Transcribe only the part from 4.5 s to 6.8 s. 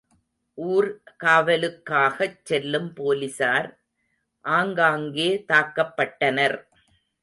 ஆங்காங்கேதாக்கப்பட்டனர்.